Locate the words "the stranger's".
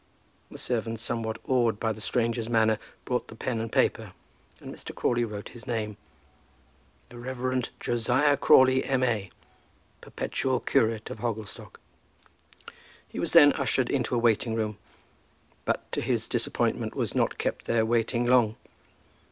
1.91-2.49